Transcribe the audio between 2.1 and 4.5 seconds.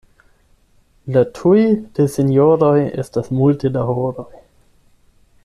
sinjoroj estas multe da horoj.